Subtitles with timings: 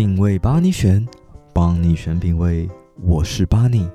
[0.00, 1.06] 品味巴尼选，
[1.52, 2.66] 帮你选品味，
[3.02, 3.86] 我是巴尼。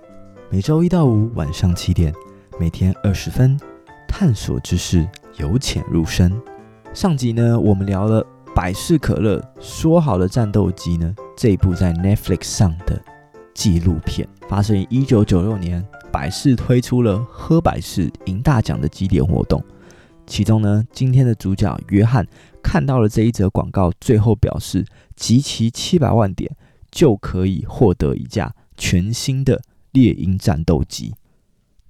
[0.52, 2.14] 每周一到五晚上七点，
[2.60, 3.60] 每天二十分，
[4.08, 6.32] 探索知识，由浅入深。
[6.94, 8.24] 上集呢，我们聊了
[8.54, 13.02] 百事可乐说好的战斗机呢，这一部在 Netflix 上的
[13.56, 19.60] 纪录片，发生于一九九六年，百事推出了喝百事赢大奖的集点活动。
[20.28, 22.28] 其中呢，今天的主角约翰
[22.64, 26.56] 看到了这一则广告，最后表示集齐七百万点
[26.92, 31.14] 就可以获得一架全新的猎鹰战斗机。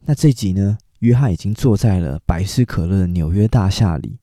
[0.01, 4.19] 那这集呢，约翰已经坐在了百事可乐的纽约大厦里，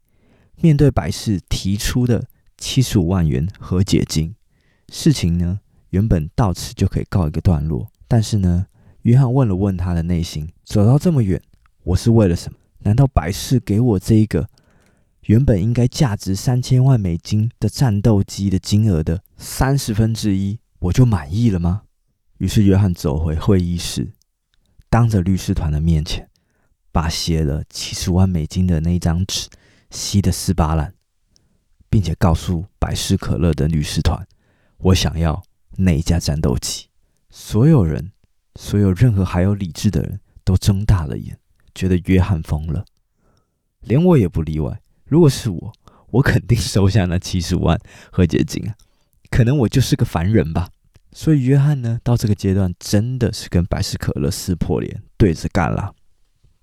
[0.60, 2.24] 面对百事提出的
[2.58, 4.34] 七十五万元和解金。
[4.92, 5.60] 事情呢，
[5.90, 8.66] 原本到此就可以告一个段落，但是呢，
[9.02, 11.40] 约翰问了问他的内心，走到这么远，
[11.82, 12.58] 我是为了什么？
[12.84, 14.48] 难道百事给我这一个
[15.26, 21.82] 原本应该价值三千万美金的战斗机的金额的三十分之一，我就满意了吗？
[22.38, 24.12] 于是约翰走回会议室，
[24.90, 26.28] 当着律师团的面前，
[26.90, 29.48] 把写了七十万美金的那张纸
[29.90, 30.92] 撕得稀巴烂，
[31.88, 34.26] 并且告诉百事可乐的律师团
[34.78, 35.40] ：“我想要
[35.76, 36.88] 那一架战斗机。”
[37.30, 38.10] 所有人，
[38.58, 41.38] 所有任何还有理智的人都睁大了眼。
[41.74, 42.84] 觉得约翰疯了，
[43.80, 44.80] 连我也不例外。
[45.04, 45.72] 如果是我，
[46.10, 47.78] 我肯定收下那七十万
[48.10, 48.74] 和解金啊。
[49.30, 50.68] 可能我就是个凡人吧。
[51.12, 55.94] 所以约翰呢，到这个阶段真的是跟百事可乐撕破脸，对着干了。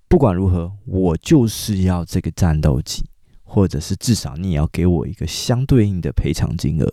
[0.08, 3.04] 不管如何，我就是要这个战斗机，
[3.44, 6.92] 或者是至少你也要给我一个相对应的赔偿金额。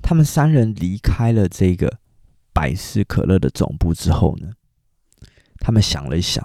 [0.00, 1.98] 他们三人离开了这个
[2.52, 4.52] 百事可乐的总部之后呢，
[5.64, 6.44] 他们想了一想，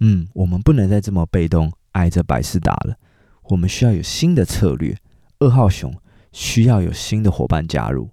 [0.00, 2.96] 嗯，我们不能再这么被动挨着百事打了，
[3.42, 4.96] 我们需要有新的策略。
[5.38, 5.94] 二号熊
[6.32, 8.08] 需要有新的伙伴加入，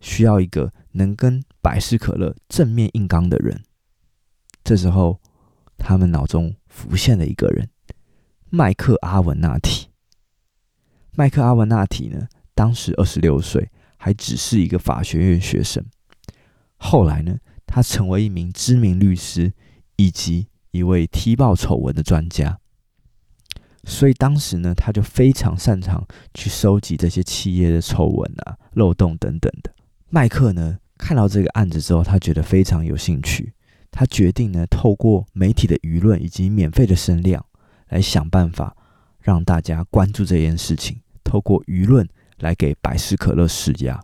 [0.00, 3.62] 需要一个能跟百事可乐正面硬刚的人。
[4.64, 5.20] 这时候，
[5.78, 7.70] 他们脑中浮现了一个人——
[8.50, 9.88] 麦克阿文纳提。
[11.12, 15.84] 麦克阿文纳提呢，当时二十六岁，还只是一个法学院学生。
[16.76, 17.38] 后来呢，
[17.74, 19.50] 他成为一名知名律师，
[19.96, 22.58] 以及一位踢爆丑闻的专家。
[23.84, 29.72] 所以当时呢，他就非常擅长去收集这些企业的丑闻啊、漏洞等等的。
[30.10, 33.54] 麦克呢，看到这个案子之后，他觉得非常有兴趣。
[33.90, 37.42] 他决定呢，透过媒体的舆论以及免费的声量，
[37.88, 38.76] 来想办法
[39.18, 41.00] 让大家关注这件事情。
[41.24, 42.06] 透过舆论
[42.40, 43.98] 来给百事可乐施压。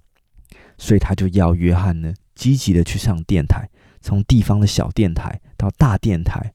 [0.78, 2.14] 所以他就要约翰呢。
[2.38, 3.68] 积极的去上电台，
[4.00, 6.54] 从地方的小电台到大电台，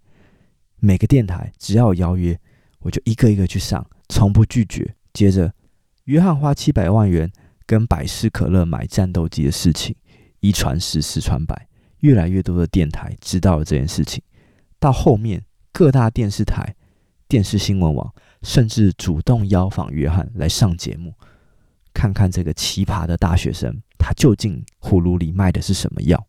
[0.79, 2.39] 每个电台只要有邀约，
[2.79, 4.95] 我就一个一个去上，从不拒绝。
[5.11, 5.53] 接着，
[6.05, 7.29] 约翰花七百万元
[7.65, 9.93] 跟百事可乐买战斗机的事情，
[10.39, 11.67] 一传十，十传百，
[11.99, 14.23] 越来越多的电台知道了这件事情。
[14.79, 16.75] 到后面，各大电视台、
[17.27, 21.13] 电视新闻网甚至主动邀访约翰来上节目，
[21.93, 23.81] 看看这个奇葩的大学生。
[24.03, 26.21] 他究竟葫芦里卖的是什么药？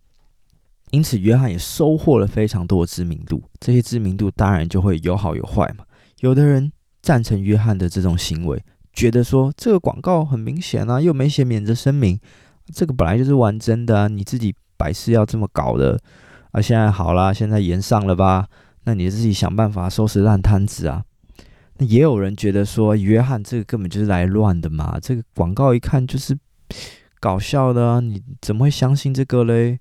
[0.91, 3.43] 因此，约翰也收获了非常多的知名度。
[3.59, 5.85] 这些知名度当然就会有好有坏嘛。
[6.21, 6.71] 有的人
[7.03, 12.21] 赞成约翰的这种行为，觉得说这个广告很明显啊，又没写免责声明，
[12.73, 16.01] 这个本来就是玩真的啊，你自己百事要这么搞的
[16.53, 16.63] 啊。
[16.63, 18.47] 现在好啦，现在炎上了吧？
[18.85, 21.03] 那你自己想办法收拾烂摊子啊。
[21.79, 26.39] 那也有人觉得说，约翰这个根本就是来乱的嘛，这个广告一看就是。
[27.25, 28.01] 搞笑的啊！
[28.01, 29.79] 你怎么会相信这个嘞？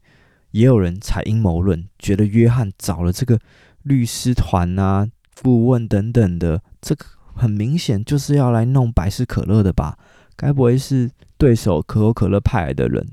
[0.52, 3.38] 也有人采阴谋论，觉得约翰找了这个
[3.82, 5.10] 律师团啊、
[5.42, 7.06] 顾问等等的，这个
[7.36, 9.98] 很明显就是要来弄百事可乐的吧？
[10.38, 13.06] 该不会是对手可口可乐派来的人？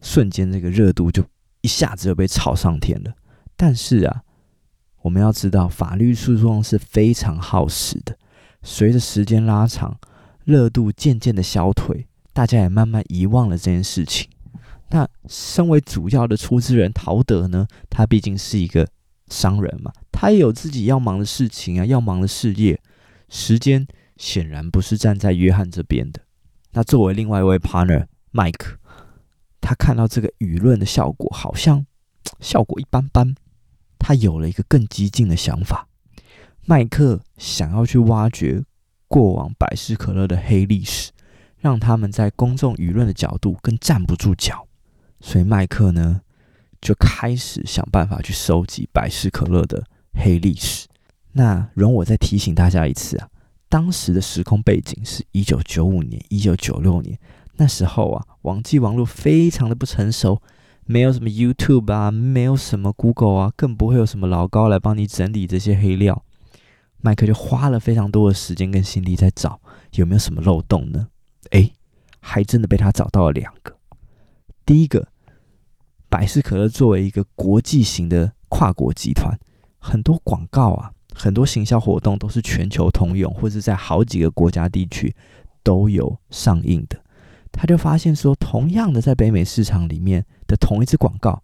[0.00, 1.22] 瞬间，这个热度就
[1.60, 3.12] 一下子就被炒上天了。
[3.56, 4.22] 但是啊，
[5.02, 8.18] 我们要知道，法律诉讼是非常耗时的，
[8.64, 10.00] 随着时间拉长，
[10.42, 12.08] 热度渐渐的消退。
[12.32, 14.28] 大家也慢慢遗忘了这件事情。
[14.90, 17.66] 那身为主要的出资人陶德呢？
[17.88, 18.86] 他毕竟是一个
[19.28, 22.78] 商人嘛，他也有自己要忙的事情啊，要忙的事业，
[23.30, 23.86] 时间
[24.16, 26.20] 显然不是站在约翰这边的。
[26.72, 28.76] 那作为另外一位 partner 麦克，
[29.60, 31.86] 他看到这个舆论的效果好像
[32.40, 33.34] 效果一般般，
[33.98, 35.88] 他有了一个更激进的想法。
[36.66, 38.62] 麦克想要去挖掘
[39.08, 41.11] 过往百事可乐的黑历史。
[41.62, 44.66] 让他们在公众舆论的角度更站不住脚，
[45.20, 46.20] 所以麦克呢
[46.80, 50.88] 就开始想办法去收集百事可乐的黑历史。
[51.30, 53.28] 那容我再提醒大家一次啊，
[53.68, 57.16] 当时的时空背景是一九九五年、一九九六年，
[57.58, 60.42] 那时候啊，网际网络非常的不成熟，
[60.84, 66.24] 没有什么 YouTube 啊，没有什么 Google 啊，更不会有什么老高来帮你整理这些黑料。
[67.00, 69.60] 麦克就花了非常多的时间跟心力在找
[69.92, 71.06] 有没有什么漏洞呢？
[71.50, 71.72] 诶，
[72.20, 73.76] 还真的被他找到了两个。
[74.64, 75.08] 第一个，
[76.08, 79.38] 百事可乐作为一个国际型的跨国集团，
[79.78, 85.14] 很多广告啊，很多行销活动都是全球通用，或者在好几个国家地区
[85.62, 87.02] 都有上映的。
[87.50, 91.42] 他就发现说，同样的在北美市场里面的同一支广告，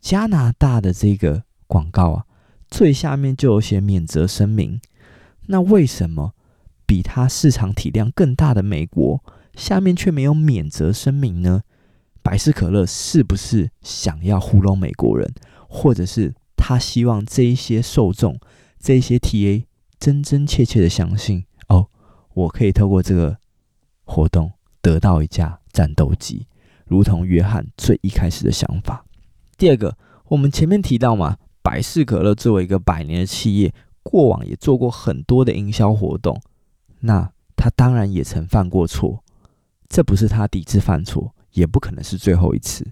[0.00, 2.26] 加拿大的这个广告啊，
[2.68, 4.80] 最下面就有写免责声明。
[5.46, 6.34] 那为什么
[6.84, 9.24] 比它市场体量更大的美国
[9.56, 11.62] 下面却没有免责声明呢？
[12.22, 15.32] 百事可乐是不是想要糊弄美国人，
[15.68, 18.38] 或者是他希望这一些受众、
[18.78, 19.64] 这一些 TA
[19.98, 21.88] 真真切切的相信哦，
[22.34, 23.38] 我可以透过这个
[24.04, 26.46] 活动得到一架战斗机，
[26.84, 29.04] 如同约翰最一开始的想法。
[29.56, 29.96] 第二个，
[30.28, 33.72] 我们前面提到嘛，百事可乐作为一个百年的企业，
[34.02, 36.40] 过往也做过很多的营销活动，
[37.00, 39.24] 那他当然也曾犯过错，
[39.88, 41.32] 这不是他第一次犯错。
[41.52, 42.86] 也不可能是最后一次。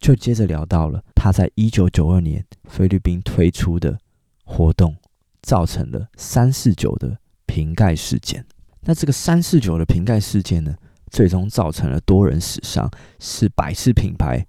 [0.00, 3.98] 就接着聊到了他在一九九二年菲律宾推出的
[4.42, 4.96] 活动，
[5.42, 8.42] 造成了三四九的瓶盖事件。
[8.80, 10.74] 那这个三四九的瓶盖事件呢，
[11.10, 14.46] 最终造成了多人死伤，是百事品牌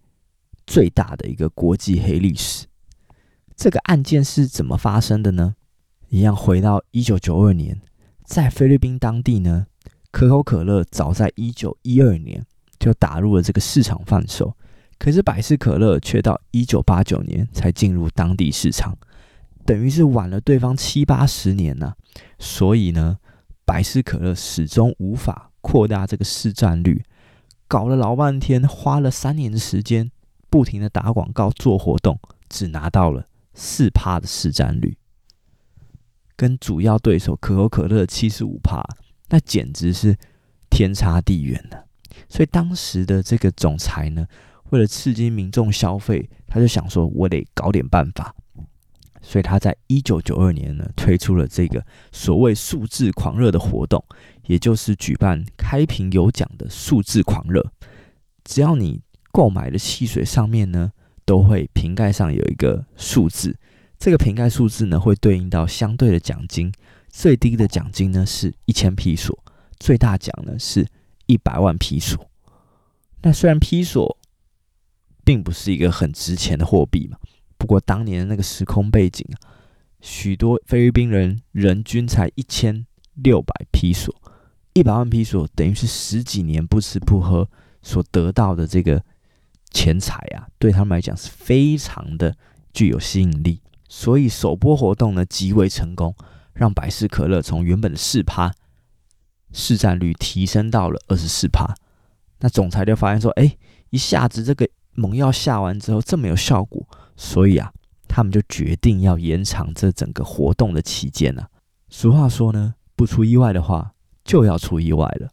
[0.65, 2.65] 最大的一个国际黑历史。
[3.57, 5.55] 这个案件是怎么发生的呢？
[6.07, 7.81] 一样回到一九九二年，
[8.23, 9.67] 在菲律宾当地呢，
[10.15, 12.41] 可口可乐早在一九一二年。
[12.77, 14.55] 就打入了这个市场贩售，
[14.99, 18.95] 可是百事可乐却到一九八九年才进入当地市场，
[19.65, 21.95] 等于是晚了对方七八十年呐、
[22.37, 23.17] 所以呢，
[23.65, 27.03] 百事可乐始终无法扩大这个市占率，
[27.67, 30.11] 搞了老半天，花了三年的时间，
[30.49, 33.25] 不停的打广告做活动，只拿到了
[33.55, 34.95] 四趴的市占率，
[36.35, 38.83] 跟主要对手可口可乐七十五趴，
[39.29, 40.17] 那简直是
[40.69, 41.85] 天差地远了。
[42.29, 44.25] 所以当时的这个总裁呢，
[44.69, 48.35] 为了刺激民众消费，他就想说，我得搞点办法。
[49.21, 54.03] 所以他在一九九二年呢，推出了这个所谓“数字狂热”的活动，
[54.45, 57.71] 也就是举办开瓶有奖的“数字狂热”。
[58.45, 59.01] 只要你
[59.31, 60.91] 购买的汽水上面呢，
[61.25, 63.57] 都会瓶盖上有一个数字，
[63.97, 66.71] 这个瓶盖数字呢，会对应到相对的奖金。
[67.17, 69.41] 最低的奖金呢是一千披索，
[69.79, 70.85] 最大奖呢是。
[71.27, 72.29] 一百万披索，
[73.23, 74.15] 那虽然披索
[75.23, 77.17] 并不是一个很值钱的货币嘛，
[77.57, 79.35] 不过当年的那个时空背景啊，
[80.01, 82.85] 许多菲律宾人人均才一千
[83.15, 84.13] 六百披索，
[84.73, 87.49] 一百万披索等于是十几年不吃不喝
[87.81, 89.03] 所得到的这个
[89.71, 92.37] 钱财啊，对他们来讲是非常的
[92.71, 96.15] 具有吸引力，所以首波活动呢极为成功，
[96.55, 98.51] 让百事可乐从原本的四趴。
[99.53, 101.75] 市占率提升到了二十四趴，
[102.39, 103.55] 那总裁就发现说：“哎，
[103.89, 106.85] 一下子这个猛药下完之后这么有效果，
[107.15, 107.71] 所以啊，
[108.07, 111.49] 他们就决定要延长这整个活动的期间呢、啊。
[111.89, 113.93] 俗话说呢，不出意外的话
[114.25, 115.29] 就要出意外了。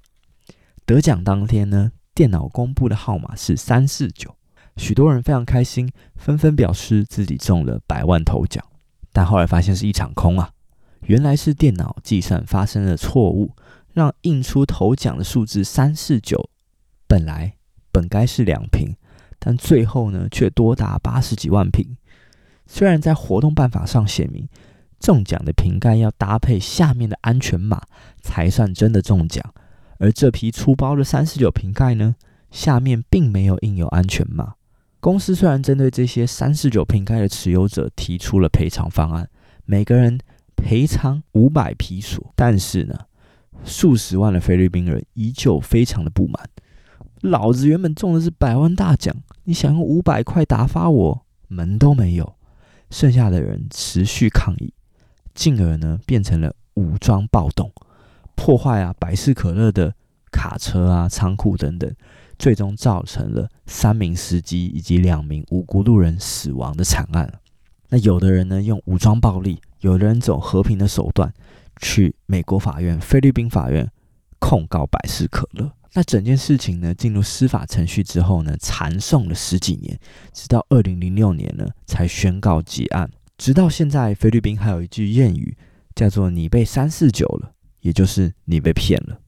[0.86, 4.36] 得奖当天呢，电脑公布的号码是三四九，
[4.76, 8.64] 许多人非常开心，纷纷表示自己中了百万头奖。
[9.12, 10.50] 但后来发现是一场空啊，
[11.06, 13.52] 原来是电脑计算发生了错误。”
[13.94, 16.48] 让印出头奖的数字三四九，
[17.06, 17.56] 本来
[17.92, 18.96] 本该是两瓶，
[19.38, 21.98] 但最后呢却多达八十几万瓶。
[22.66, 24.48] 虽然在活动办法上写明，
[24.98, 27.82] 中奖的瓶盖要搭配下面的安全码
[28.22, 29.44] 才算真的中奖，
[29.98, 32.14] 而这批出包的三四九瓶盖呢，
[32.50, 34.54] 下面并没有印有安全码。
[35.00, 39.28] 公司虽然针对这些三四九瓶盖的持有者提出了赔偿方案，
[39.66, 40.18] 每个人
[40.62, 42.98] 赔偿五百皮索，但是呢，
[43.64, 46.48] 数十万的菲律宾人依旧非常的不满，
[47.20, 49.14] 老子原本中的是百万大奖，
[49.44, 52.34] 你想用五百块打发我，门都没有。
[52.90, 54.72] 剩下的人持续抗议，
[55.34, 57.72] 进而呢变成了武装暴动，
[58.34, 59.94] 破坏啊百事可乐的
[60.30, 61.90] 卡车啊仓库等等，
[62.38, 67.40] 最终造成了三名司机以及两名无辜路人死亡的惨案。
[67.92, 71.30] 那有的人呢用武装暴力，有的人走和平的手段。
[71.80, 73.90] 去美国法院、菲律宾法院
[74.38, 75.72] 控告百事可乐。
[75.94, 79.98] 那整件事情呢，进入司法程序之后呢，缠讼了十几年，
[80.32, 83.10] 直到二零零六年呢，才宣告结案。
[83.36, 85.56] 直到现在，菲律宾还有一句谚语，
[85.94, 89.18] 叫做“你被三四九了，也就是你被骗了。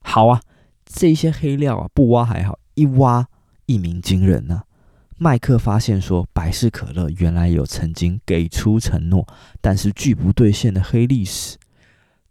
[0.00, 0.40] 好啊，
[0.84, 3.26] 这些黑料啊，不挖还好，一挖
[3.66, 4.64] 一鸣惊人呐、啊。
[5.20, 9.26] 麦克发现说，百事可乐原来有曾经给出承诺，
[9.60, 11.56] 但是拒不兑现的黑历史。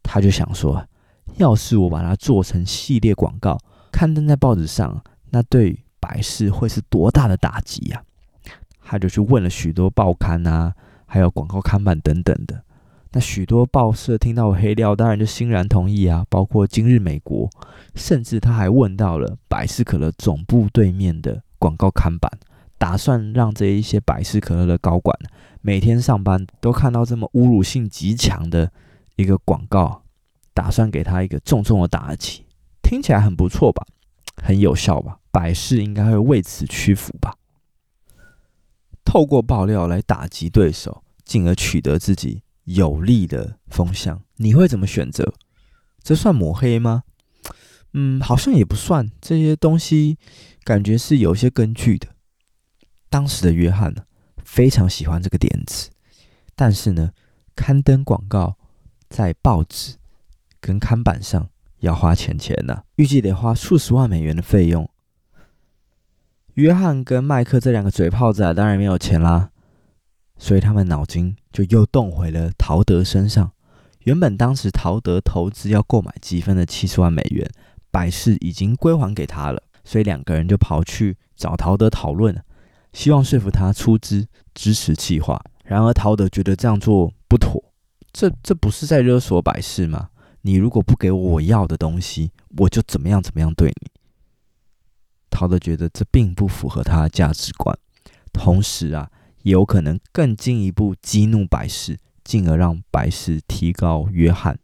[0.01, 0.87] 他就想说，
[1.35, 3.59] 要是我把它做成系列广告，
[3.91, 8.01] 刊登在报纸上，那对百事会是多大的打击呀、
[8.45, 8.55] 啊？
[8.81, 10.73] 他就去问了许多报刊啊，
[11.05, 12.63] 还有广告看板等等的。
[13.11, 17.49] 那许多报社听到黑料，当然就欣然同意啊，包括今日美国，
[17.95, 22.31] 甚至他还问到了百事可乐总部对面的广告看板。
[22.77, 25.17] 打算让这一些百事可乐的高管
[25.61, 28.71] 每天上班都看到这么侮辱性极强的
[29.15, 30.03] 一个广告，
[30.53, 32.45] 打算给他一个重重的打击，
[32.81, 33.85] 听起来很不错吧？
[34.35, 35.19] 很有效吧？
[35.31, 37.35] 百事应该会为此屈服吧？
[39.03, 45.33] 透过爆料来打击对手，进而取得自己有利的风向，你会怎么选择？
[46.03, 47.03] 这算抹黑吗？
[47.93, 49.09] 嗯，好像也不算。
[49.19, 50.17] 这些东西
[50.63, 52.09] 感觉是有一些根据的。
[53.09, 54.03] 当时的约翰呢，
[54.43, 55.89] 非常喜欢这个点子，
[56.55, 57.11] 但是呢，
[57.55, 58.57] 刊登广告
[59.09, 59.95] 在报纸
[60.59, 61.49] 跟看板上
[61.79, 64.89] 要花钱钱呢、预计得花数十万美元的费用。
[66.55, 69.51] 约翰跟麦克这两个嘴炮子啊，当然没有钱啦，
[70.37, 73.51] 所以他们脑筋就又动回了陶德身上。
[74.01, 77.47] 原本当时陶德投资要购买积分的七十万美元，
[77.91, 82.43] 百事已经归还给他了，所以两个人就跑去找陶德讨论。
[82.93, 87.63] 希望说服他出资支持计划，然而陶德觉得这样做不妥，
[88.11, 90.09] 这这不是在勒索百事吗？
[90.41, 93.91] 你如果不给我要的东西，我就怎么样怎么样对你。
[95.29, 97.77] 陶德觉得这并不符合他的价值观，
[98.31, 99.11] 同时啊，
[99.43, 104.57] 也有可能更进一步激怒百事，进而让百事提高约翰。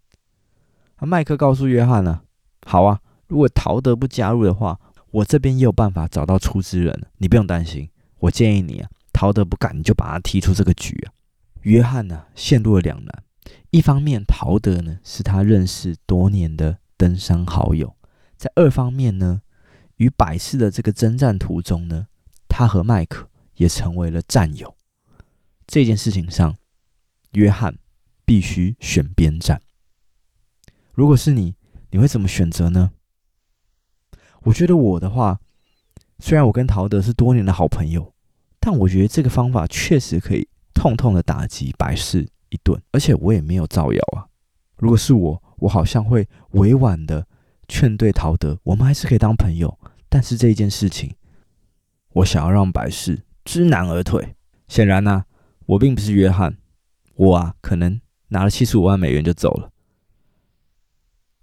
[0.95, 2.21] 啊，麦克告诉约翰呢，
[2.65, 4.79] 好啊，如果陶德不加入的话，
[5.11, 7.89] 我这边也有办法找到出资人，你不用担心。
[8.23, 11.11] 我建议你啊，陶德不干，你就把他踢出这个局啊。
[11.63, 13.23] 约翰呢，陷入了两难。
[13.69, 17.95] 一方面，陶德呢是他认识多年的登山好友；
[18.37, 19.41] 在二方面呢，
[19.97, 22.07] 与百事的这个征战途中呢，
[22.47, 24.73] 他和麦克也成为了战友。
[25.67, 26.55] 这件事情上，
[27.31, 27.77] 约翰
[28.23, 29.61] 必须选边站。
[30.93, 31.55] 如果是你，
[31.91, 32.91] 你会怎么选择呢？
[34.43, 35.41] 我觉得我的话，
[36.19, 38.12] 虽然我跟陶德是多年的好朋友。
[38.65, 44.23] 但我觉得这个方法确实可以痛痛的打击百事一顿，而且我也没有造谣啊。
[44.77, 47.27] 如果是我，我好像会委婉的
[47.67, 49.77] 劝对陶德，我们还是可以当朋友。
[50.07, 51.13] 但是这一件事情，
[52.13, 54.33] 我想要让百事知难而退。
[54.69, 55.25] 显然呢、
[55.65, 56.55] 我并不是约翰，
[57.15, 59.71] 我啊可能拿了七十五万美元就走了。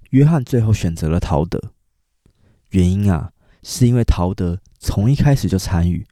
[0.09, 1.75] 约翰最后选择了陶德，
[2.71, 6.07] 原因啊是因为陶德从一开始就参与。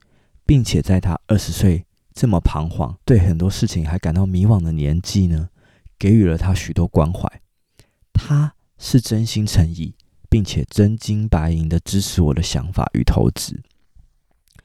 [0.49, 5.51] 并且在他二十岁这么彷徨、对很多事情还感到迷惘的年纪呢，
[5.99, 7.31] 给予了他许多关怀。
[8.15, 9.95] 他是真心诚意，
[10.31, 13.61] 并且真金白银的支持我的想法与投资。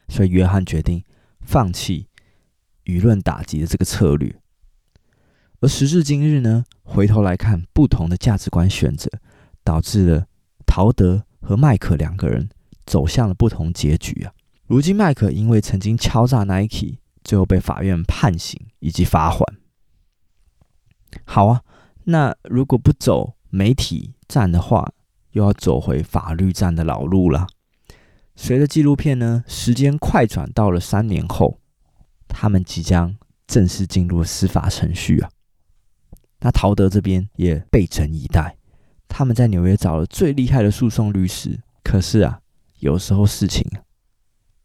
[0.08, 1.04] 所以，约翰决定
[1.42, 2.08] 放弃
[2.86, 4.34] 舆论打击的这个策略。
[5.60, 9.10] 而时至今日呢，回头来看，不同的价值观选择，
[9.66, 10.28] 导致了
[10.66, 12.48] 陶德和麦克两个人
[12.86, 14.33] 走向了不同结局啊。
[14.66, 19.44] 如今，麦克因为曾经敲诈 Nike，最后被法院判刑以及罚锾。
[21.26, 21.62] 好啊，
[22.06, 24.94] 那如果不走媒体战的话，
[25.32, 27.46] 又要走回法律战的老路了。
[28.36, 31.60] 随着纪录片呢，时间快转到了三年后，
[32.28, 33.16] 他们即将
[33.46, 35.30] 正式进入司法程序啊。
[36.40, 38.58] 那陶德这边也备审以待，
[39.08, 41.60] 他们在纽约找了最厉害的诉讼律师。
[41.84, 42.40] 可是啊，
[42.80, 43.70] 有时候事情。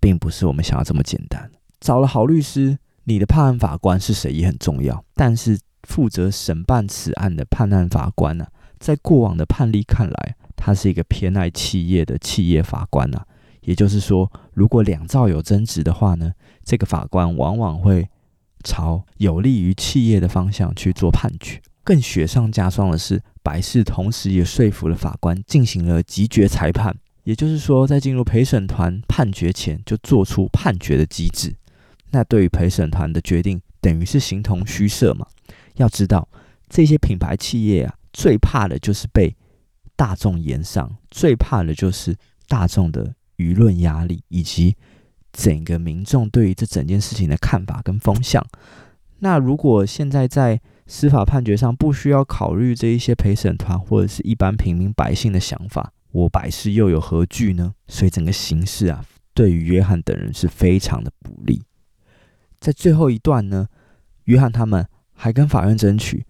[0.01, 1.51] 并不是我们想要这么简单。
[1.81, 5.05] 找了好律师，你的判案法官是谁也很重要。
[5.15, 8.47] 但是负责审办此案的判案法官呢、
[8.79, 13.25] 在过往的判例看来，他是一个偏爱企业的企业法官啊。
[13.63, 16.33] 也就是说，如果两造有争执的话呢，
[16.65, 18.09] 这个法官往往会
[18.65, 21.61] 朝有利于企业的方向去做判决。
[21.85, 26.97] 更雪上加霜的是，百事同时也说服了法官进行了击决裁判。
[27.29, 31.55] 也就是说，在进入陪审团判决前就做出判决的机制，
[32.11, 35.27] 那对于陪审团的决定等于是形同虚设嘛？
[35.75, 36.27] 要知道，
[36.71, 39.37] 这些品牌企业啊，最怕的就是被
[39.95, 42.17] 大众炎上，最怕的就是
[42.47, 44.75] 大众的舆论压力，以及
[45.31, 48.43] 整个民众对于这整件事情的看法跟风向。
[49.19, 57.75] 那如果现在在司法判决上不需要考虑这一些陪审团或者是一般平民百姓的想法，我百事又有何惧呢？
[57.87, 61.63] 所以整个形势啊，对于约翰等人是非常的不利。
[62.59, 63.69] 在最后一段呢，
[64.25, 66.27] 约翰他们还跟法院争取，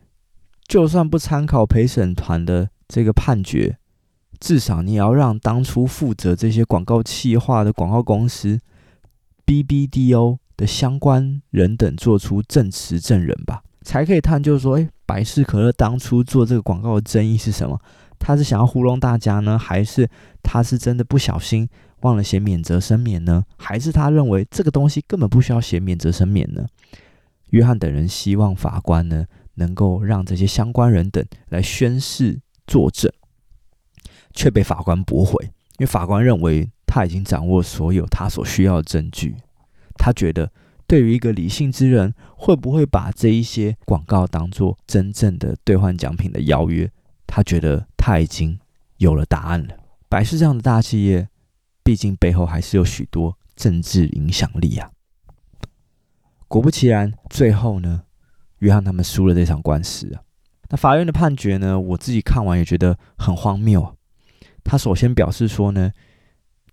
[0.67, 3.79] 就算不参考陪审团的这个判决，
[4.39, 8.61] 至少你也要让当初负责这些广告企划的广告公司
[9.47, 17.81] BBDO 的相关人等做出证词证人吧，才可以探究说，哎，百事可乐当初做这个广告的争议是什么？
[18.19, 20.09] 他是想要糊弄大家呢，还是
[20.43, 21.69] 他是真的不小心
[22.01, 23.45] 忘了写免责声明呢？
[23.57, 26.67] 还是他认为这个东西根本不需要写免责声明呢？
[27.51, 33.11] 约翰等人希望法官呢，能够让这些相关人等来宣誓作证，
[34.35, 39.37] 却被法官驳回，因为法官认为他已经掌握所有他所需要的证据。
[39.97, 40.53] 他觉得，
[40.87, 46.89] 对于一个理性之人，会不会把这一些广告当做真正的兑换奖品的邀约？
[47.29, 48.59] 他觉得他已经
[48.97, 49.77] 有了答案了。
[50.09, 51.29] 百事这样的大企业，
[51.85, 54.91] 毕竟背后还是有许多政治影响力啊。
[56.49, 58.03] 果不其然，最后呢，
[58.59, 60.23] 约翰他们输了这场官司啊。
[60.71, 63.95] 那法院的判决呢，我自己看完也觉得很荒谬啊。
[64.65, 65.93] 他首先表示说呢。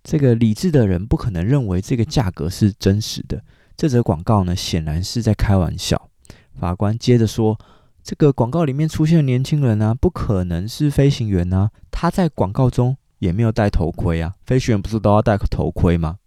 [0.07, 3.43] 这个理智的人不可能认为这个价格是真实的。
[3.75, 6.11] 这则广告呢，显然是在开玩笑。
[6.53, 7.59] 法官接着说
[8.05, 11.71] ：“这个广告里面出现的年轻人呢、啊，不可能是飞行员啊。
[11.89, 14.35] 他在广告中也没有戴头盔啊。
[14.45, 16.19] 飞行员不是都要戴头盔吗？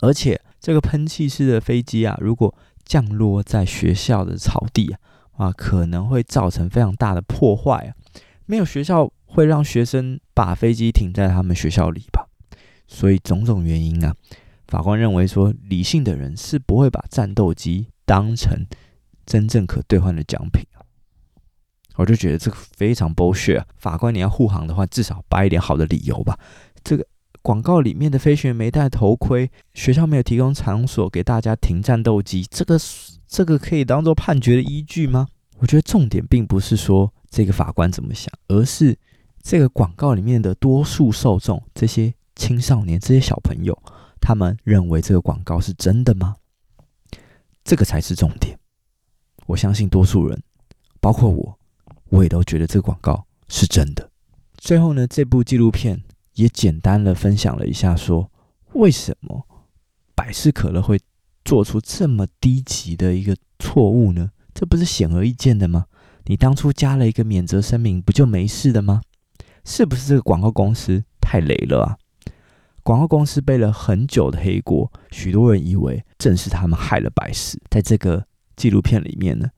[0.00, 7.96] 而且这个喷气式的飞机啊，如果降落在学校的草地啊，啊，可能会造成非常大的破坏啊。
[8.44, 12.28] 没有学校会让学生把飞机停在他们学校里吧？”
[12.86, 14.14] 所以种种原因啊，
[14.68, 18.66] 法官认为说，理性的人是不会把战斗机当成
[19.24, 20.81] 真正可兑换的奖品啊。
[22.02, 23.66] 我就觉得这个非常 bullshit 啊！
[23.76, 26.36] 法官你要护航的话，至少掰一点好的理由吧。
[26.82, 27.06] 这个
[27.42, 32.76] 广告里面的飞行员没戴头盔，学校没有提供场所给大家停战斗机，这个
[33.28, 35.28] 这个可以当做判决的依据吗？
[35.58, 38.98] 我觉得重点并不是说这个法官怎么想，而是
[39.40, 42.12] 这个广告里面的多数受众这些。
[42.34, 43.78] 青少年这些小朋友，
[44.18, 46.34] 他们认为这个广告是真的吗？
[47.62, 48.58] 这个才是重点。
[49.46, 50.42] 我相信多数人，
[50.98, 51.56] 包括我，
[52.12, 54.10] 我也都觉得这个广告是真的。
[54.56, 56.02] 最后呢，这部纪录片
[56.34, 58.30] 也简单的分享了一下说，
[58.74, 59.46] 为什么
[60.14, 61.00] 百事可乐会
[61.44, 64.30] 做出这么低级的一个错误呢？
[64.54, 65.86] 这不是显而易见的吗？
[66.26, 69.00] 你当初加了一个免责声明，不就没事的吗？
[69.64, 71.96] 是不是这个广告公司太雷了啊？
[72.82, 77.58] 广告公司背了很久的黑锅，许多人以为正是他们害了百事。
[77.70, 79.48] 在这个纪录片里面呢，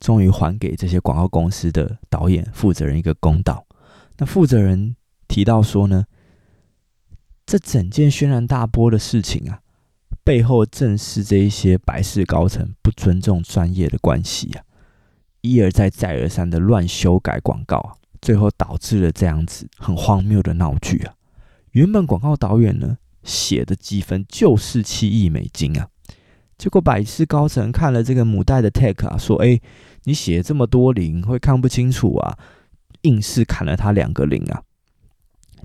[0.00, 3.64] 终于还给这些广告公司的导演负责人一个公道。
[4.18, 4.96] 那负责人
[5.28, 6.04] 提到说呢，
[7.46, 9.60] 这整件轩然大波的事情啊，
[10.24, 14.64] 背后正是这一些百事高层不尊重专业的关系啊，
[15.42, 21.14] 一而再再而三的乱修改广告啊，最后导致了这样子很荒谬的闹剧啊。
[21.72, 25.88] 原本广告导演呢写的积分就是七亿美金啊，
[26.60, 29.58] 结果百事高层看了这个母带的 tag 啊，说：“哎，
[30.04, 32.36] 你写这么多零会看不清楚啊，
[33.00, 34.60] 硬是砍了他两个零啊。”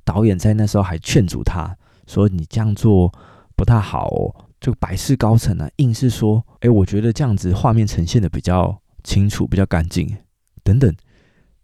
[0.06, 1.76] 导演在那时候还劝阻他
[2.08, 3.14] 说：“你这样做
[3.58, 10.16] 不太好哦。”这个百事高层呢，硬是说：“哎，我觉得这样子画面呈现的比较清楚，比较干净，
[10.64, 10.96] 等等。”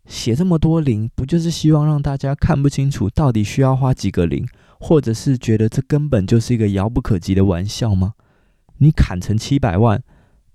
[0.06, 4.46] 写这么多零，不就是希望让大家看不清楚到底需要花几个零，
[4.78, 8.16] 或者是觉得这根本就是一个遥不可及的玩笑吗？
[8.84, 10.02] 你砍成七百万，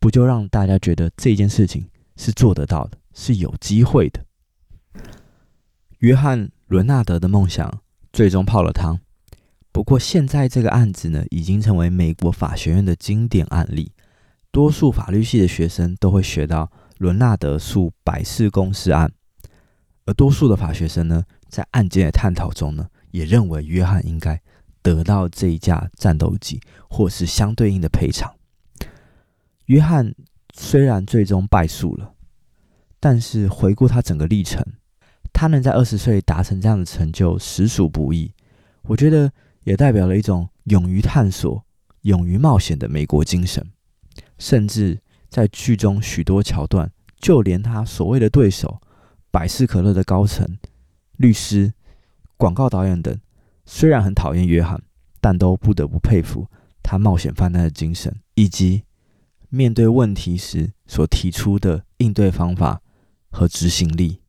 [0.00, 4.24] 不就让大家觉得这件事情是做得到的，是有机会的？
[5.98, 7.80] 约翰·伦纳德的梦想
[8.12, 8.98] 最终泡了汤。
[9.70, 13.92] 不过现在这个案子呢，已经成为美国法学院的经典案例，
[14.50, 19.12] 多数法律系的学生都会学到伦纳德诉百事公司案。
[20.04, 24.42] 而多数的法学生呢，在案件的探讨中呢，也认为约翰应该
[24.94, 28.32] 得到这一架战斗机，或是相对应的赔偿。
[29.64, 30.14] 约翰
[30.54, 32.12] 虽然最终败诉了，
[33.00, 34.64] 但是回顾他整个历程，
[35.32, 38.32] 他能在二十岁达成这样的成就，实属不易。
[38.82, 39.32] 我觉得
[39.64, 41.64] 也代表了一种勇于探索、
[42.02, 43.68] 勇于冒险的美国精神。
[44.38, 48.80] 甚至在剧中许多桥段，就连他所谓的对手。
[49.32, 50.56] 百事可乐的高层、
[51.16, 51.74] 律师、
[52.38, 53.18] 广告导演等，
[53.66, 54.82] 虽然很讨厌约翰，
[55.20, 56.48] 但都不得不佩服
[56.82, 58.84] 他冒险犯难的精神，以及
[59.48, 62.80] 面对问题时所提出的应对方法
[63.30, 64.20] 和执行力。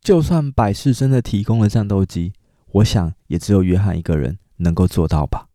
[0.00, 2.32] 就算百事真的提供了战斗机，
[2.72, 5.48] 我想也只有约翰一个人能够做到吧。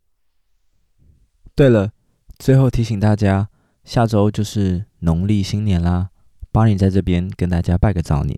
[1.56, 1.94] 对了，
[2.38, 3.50] 最后提醒大家，
[3.84, 6.10] 下周就是农历新年啦，
[6.52, 8.38] 巴尼在这边跟大家拜个早年。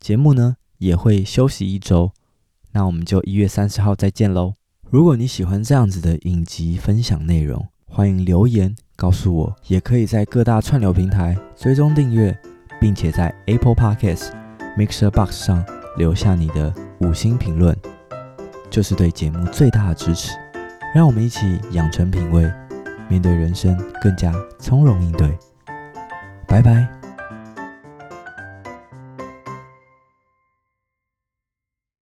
[0.00, 2.12] 节目呢也会休息一周，
[2.74, 4.54] 那我们就一月三十号再见喽。
[4.90, 12.36] 如果你喜欢这样子的影集分享内容，欢迎留言告诉我，也可以在各大串流平台追踪订阅，
[12.80, 14.30] 并且在 Apple Podcast。
[14.76, 15.64] Mixer Box 上
[15.96, 17.76] 留下你的五星评论，
[18.68, 20.32] 就是对节目最大的支持。
[20.92, 22.52] 让我们一起养成品味，
[23.08, 25.32] 面对人生更加从容应对。
[26.48, 27.03] 拜拜。